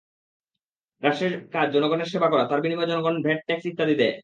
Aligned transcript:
রাষ্ট্রের 1.03 1.33
কাজ 1.51 1.67
জনগণের 1.75 2.11
সেবা 2.13 2.27
করা 2.29 2.43
তার 2.49 2.59
বিনিময়ে 2.63 2.89
জনগণ 2.91 3.15
ভ্যাট, 3.25 3.39
ট্যাক্স 3.47 3.65
ইত্যাদি 3.65 3.95
দেয়। 4.01 4.15